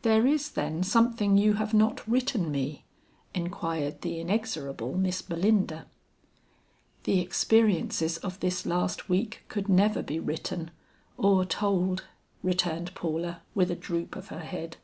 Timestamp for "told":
11.44-12.04